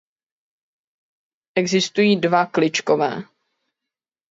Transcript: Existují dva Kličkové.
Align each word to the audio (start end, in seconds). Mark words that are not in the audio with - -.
Existují 1.55 2.15
dva 2.19 2.45
Kličkové. 2.45 3.23